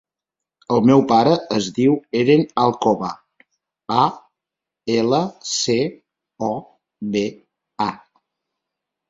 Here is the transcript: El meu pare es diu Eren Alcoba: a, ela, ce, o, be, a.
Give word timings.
El 0.75 0.79
meu 0.89 1.01
pare 1.09 1.33
es 1.57 1.67
diu 1.75 1.93
Eren 2.21 2.41
Alcoba: 2.61 3.09
a, 4.05 4.07
ela, 4.95 5.21
ce, 5.51 5.77
o, 6.49 6.51
be, 7.17 7.25
a. 7.89 7.91